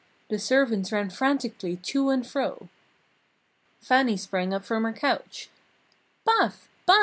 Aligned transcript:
The 0.29 0.39
servants 0.39 0.91
ran 0.91 1.11
frantically 1.11 1.75
to 1.75 2.09
and 2.09 2.25
fro. 2.25 2.69
Fannie 3.81 4.17
sprang 4.17 4.51
up 4.51 4.65
from 4.65 4.83
her 4.83 4.93
couch. 4.93 5.51
"_Paf! 6.27 6.65
Paf! 6.87 6.99